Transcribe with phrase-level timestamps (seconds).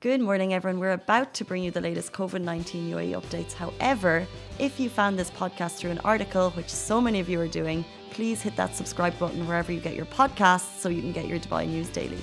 [0.00, 0.78] Good morning, everyone.
[0.78, 3.52] We're about to bring you the latest COVID 19 UAE updates.
[3.52, 4.28] However,
[4.60, 7.84] if you found this podcast through an article, which so many of you are doing,
[8.12, 11.40] please hit that subscribe button wherever you get your podcasts so you can get your
[11.40, 12.22] Dubai news daily.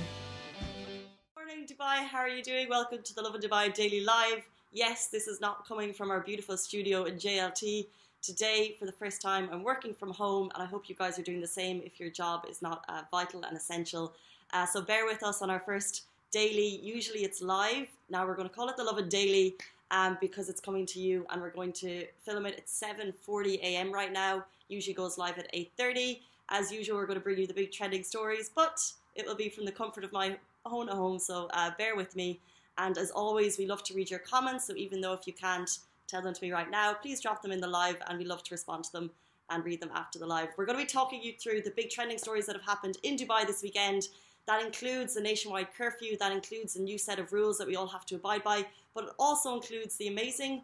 [1.35, 1.97] Good Morning, Dubai.
[2.07, 2.69] How are you doing?
[2.69, 4.44] Welcome to the Lovin Dubai Daily Live.
[4.71, 7.87] Yes, this is not coming from our beautiful studio in JLT.
[8.21, 11.23] Today, for the first time, I'm working from home, and I hope you guys are
[11.23, 14.13] doing the same if your job is not uh, vital and essential.
[14.53, 16.80] Uh, so bear with us on our first daily.
[16.84, 17.88] Usually it's live.
[18.09, 19.55] Now we're going to call it the Lovin Daily
[19.91, 23.91] um, because it's coming to you and we're going to film it at 7.40 a.m.
[23.91, 24.43] right now.
[24.67, 26.20] Usually goes live at 8.30.
[26.49, 28.79] As usual, we're going to bring you the big trending stories, but
[29.15, 32.39] it will be from the comfort of my own home, so uh, bear with me.
[32.77, 35.79] And as always, we love to read your comments, so even though if you can't
[36.07, 38.43] tell them to me right now, please drop them in the live and we love
[38.43, 39.12] to respond to them
[39.49, 40.49] and read them after the live.
[40.57, 43.15] We're going to be talking you through the big trending stories that have happened in
[43.15, 44.09] Dubai this weekend
[44.48, 47.88] that includes the nationwide curfew, that includes a new set of rules that we all
[47.88, 50.62] have to abide by, but it also includes the amazing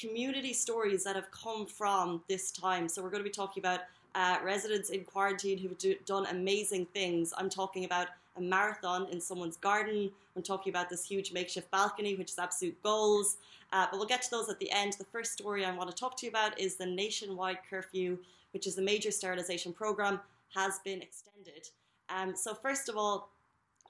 [0.00, 2.88] community stories that have come from this time.
[2.88, 3.80] So we're going to be talking about
[4.14, 7.32] uh, residents in quarantine who've do, done amazing things.
[7.36, 10.10] I'm talking about a marathon in someone's garden.
[10.34, 13.38] I'm talking about this huge makeshift balcony, which is absolute goals.
[13.72, 14.92] Uh, but we'll get to those at the end.
[14.94, 18.18] The first story I want to talk to you about is the nationwide curfew,
[18.52, 20.20] which is the major sterilization program,
[20.54, 21.68] has been extended.
[22.08, 23.30] Um, so first of all,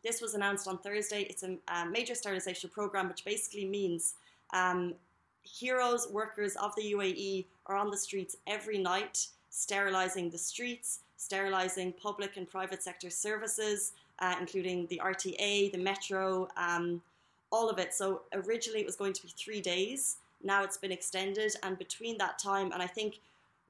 [0.02, 1.22] this was announced on Thursday.
[1.22, 4.14] It's a, a major sterilisation program, which basically means
[4.52, 4.94] um,
[5.42, 11.92] heroes, workers of the UAE are on the streets every night, sterilising the streets, sterilising
[11.92, 17.02] public and private sector services, uh, including the RTA, the metro, um,
[17.50, 17.94] all of it.
[17.94, 20.16] So originally it was going to be three days.
[20.42, 23.20] Now it's been extended, and between that time, and I think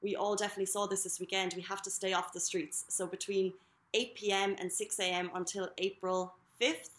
[0.01, 2.85] we all definitely saw this this weekend, we have to stay off the streets.
[2.89, 3.53] So between
[3.93, 4.55] 8 p.m.
[4.59, 5.31] and 6 a.m.
[5.33, 6.89] until April 5th.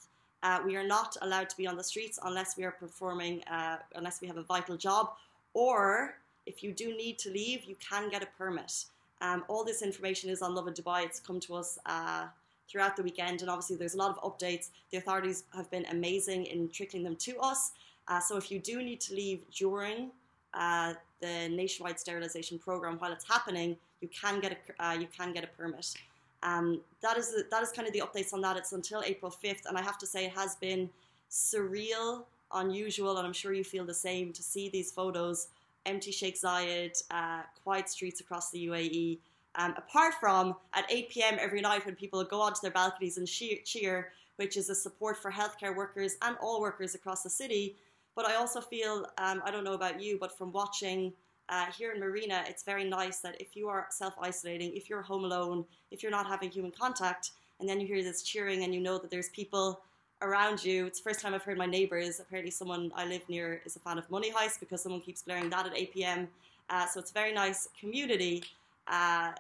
[0.43, 3.79] Uh, we are not allowed to be on the streets unless we are performing, uh,
[3.97, 5.11] unless we have a vital job,
[5.53, 6.15] or
[6.47, 8.85] if you do need to leave, you can get a permit.
[9.21, 11.05] Um, all this information is on Lovin Dubai.
[11.05, 12.27] It's come to us uh,
[12.69, 14.69] throughout the weekend, and obviously there's a lot of updates.
[14.91, 17.73] The authorities have been amazing in trickling them to us.
[18.07, 20.11] Uh, so if you do need to leave during
[20.55, 25.33] uh, the nationwide sterilisation program while it's happening, you can get a uh, you can
[25.33, 25.95] get a permit.
[26.43, 28.57] Um, that is that is kind of the updates on that.
[28.57, 30.89] It's until April fifth, and I have to say it has been
[31.31, 35.49] surreal, unusual, and I'm sure you feel the same to see these photos.
[35.87, 39.19] Empty Sheikh Zayed, uh, quiet streets across the UAE.
[39.55, 41.37] Um, apart from at 8 p.m.
[41.41, 45.33] every night when people go onto their balconies and cheer, which is a support for
[45.33, 47.75] healthcare workers and all workers across the city.
[48.15, 51.13] But I also feel, um, I don't know about you, but from watching
[51.49, 55.03] uh, here in Marina, it's very nice that if you are self isolating, if you're
[55.03, 58.75] home alone, if you're not having human contact, and then you hear this cheering and
[58.75, 59.81] you know that there's people
[60.23, 60.87] around you.
[60.87, 62.21] It's the first time I've heard my neighbours.
[62.21, 65.51] Apparently, someone I live near is a fan of Money Heist because someone keeps blaring
[65.51, 66.29] that at 8 pm.
[66.71, 68.45] Uh, so it's a very nice community
[68.87, 69.33] uh,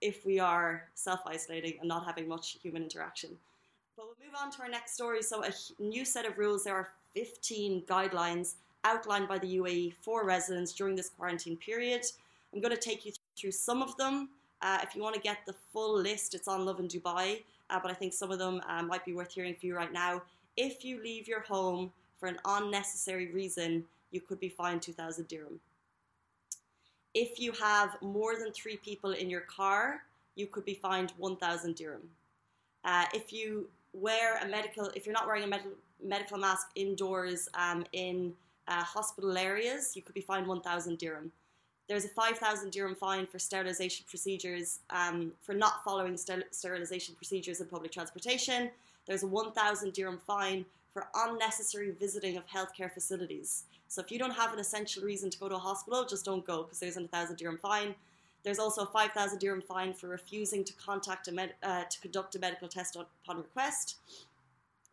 [0.00, 3.30] if we are self isolating and not having much human interaction.
[3.96, 5.22] But we'll move on to our next story.
[5.22, 5.52] So, a
[5.82, 6.64] new set of rules.
[6.64, 8.54] There are 15 guidelines
[8.86, 12.02] outlined by the UAE for residents during this quarantine period.
[12.54, 14.28] I'm going to take you through some of them.
[14.62, 17.90] Uh, if you want to get the full list, it's on Lovin Dubai, uh, but
[17.90, 20.22] I think some of them uh, might be worth hearing for you right now.
[20.56, 25.60] If you leave your home for an unnecessary reason, you could be fined 2,000 dirham.
[27.12, 30.02] If you have more than three people in your car,
[30.36, 32.08] you could be fined 1,000 dirham.
[32.84, 37.48] Uh, if you wear a medical, if you're not wearing a medical medical mask indoors
[37.54, 38.32] um, in
[38.68, 41.32] uh, hospital areas, you could be fined 1,000 dirham.
[41.88, 47.68] There's a 5,000 dirham fine for sterilisation procedures um, for not following sterilisation procedures in
[47.68, 48.70] public transportation.
[49.06, 53.64] There's a 1,000 dirham fine for unnecessary visiting of healthcare facilities.
[53.86, 56.44] So if you don't have an essential reason to go to a hospital, just don't
[56.44, 57.94] go because there's a 1,000 dirham fine.
[58.42, 62.34] There's also a 5,000 dirham fine for refusing to contact a med- uh, to conduct
[62.34, 63.96] a medical test upon request.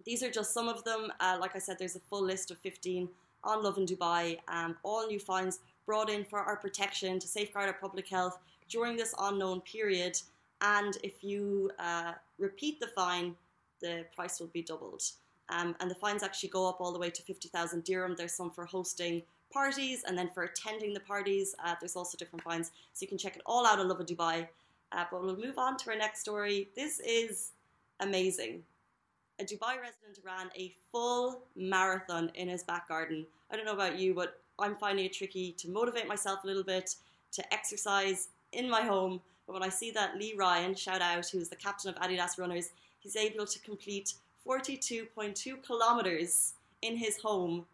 [0.06, 1.12] These are just some of them.
[1.20, 3.10] Uh, like I said, there's a full list of 15
[3.44, 4.40] on Lovin Dubai.
[4.48, 8.96] Um, all new fines brought in for our protection to safeguard our public health during
[8.96, 10.20] this unknown period.
[10.62, 13.36] And if you uh, repeat the fine,
[13.82, 15.04] the price will be doubled.
[15.50, 18.16] Um, and the fines actually go up all the way to 50,000 dirham.
[18.18, 22.44] There's some for hosting parties, and then for attending the parties, uh, there's also different
[22.44, 22.72] fines.
[22.94, 24.48] So you can check it all out on Lovin Dubai.
[24.94, 26.70] Uh, but we'll move on to our next story.
[26.76, 27.52] This is
[28.00, 28.64] amazing
[29.40, 33.26] a Dubai resident ran a full marathon in his back garden.
[33.52, 36.64] I don't know about you, but I'm finding it tricky to motivate myself a little
[36.64, 36.96] bit
[37.34, 39.22] to exercise in my home.
[39.48, 42.70] But when I see that Lee Ryan, shout out, who's the captain of Adidas Runners,
[43.00, 44.14] he's able to complete
[44.48, 47.66] 42.2 kilometers in his home.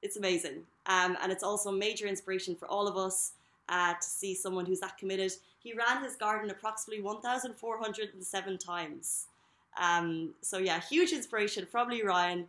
[0.00, 0.62] It's amazing.
[0.86, 3.32] Um, and it's also a major inspiration for all of us
[3.68, 5.32] uh, to see someone who's that committed.
[5.58, 9.26] He ran his garden approximately 1,407 times.
[9.78, 12.46] Um, so, yeah, huge inspiration from Lee Ryan.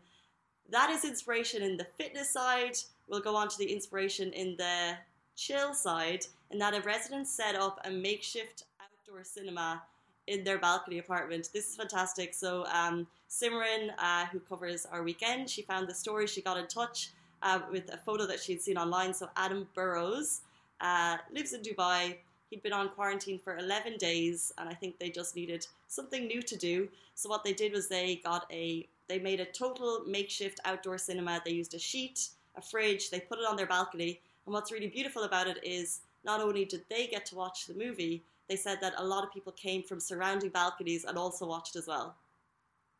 [0.69, 2.77] That is inspiration in the fitness side.
[3.07, 4.95] We'll go on to the inspiration in the
[5.35, 9.81] chill side, in that a resident set up a makeshift outdoor cinema
[10.27, 11.49] in their balcony apartment.
[11.53, 12.33] This is fantastic.
[12.33, 16.27] So, um, Simran, uh, who covers our weekend, she found the story.
[16.27, 17.11] She got in touch
[17.41, 19.13] uh, with a photo that she'd seen online.
[19.13, 20.41] So, Adam Burrows
[20.81, 22.17] uh, lives in Dubai.
[22.49, 26.41] He'd been on quarantine for 11 days, and I think they just needed something new
[26.41, 26.89] to do.
[27.15, 31.41] So, what they did was they got a they made a total makeshift outdoor cinema.
[31.43, 34.19] They used a sheet, a fridge, they put it on their balcony.
[34.45, 37.73] And what's really beautiful about it is not only did they get to watch the
[37.73, 41.75] movie, they said that a lot of people came from surrounding balconies and also watched
[41.75, 42.15] as well,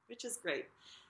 [0.07, 0.66] which is great.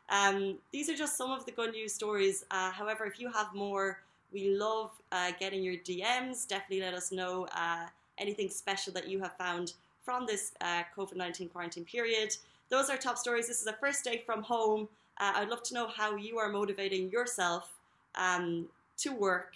[0.09, 2.45] Um, these are just some of the good news stories.
[2.51, 3.99] Uh, however, if you have more,
[4.31, 6.47] we love uh, getting your DMs.
[6.47, 7.85] Definitely let us know uh,
[8.19, 9.73] anything special that you have found
[10.03, 12.35] from this uh, COVID 19 quarantine period.
[12.69, 13.47] Those are top stories.
[13.47, 14.87] This is a first day from home.
[15.19, 17.73] Uh, I'd love to know how you are motivating yourself
[18.15, 18.67] um,
[18.97, 19.53] to work,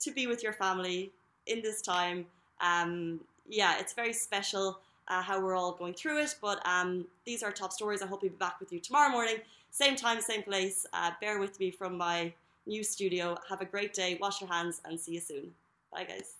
[0.00, 1.12] to be with your family
[1.46, 2.26] in this time.
[2.60, 6.36] Um, yeah, it's very special uh, how we're all going through it.
[6.40, 8.00] But um, these are top stories.
[8.00, 9.36] I hope to be back with you tomorrow morning,
[9.70, 10.86] same time, same place.
[10.92, 12.32] Uh, bear with me from my
[12.66, 13.36] new studio.
[13.48, 14.16] Have a great day.
[14.20, 15.52] Wash your hands and see you soon.
[15.92, 16.39] Bye, guys.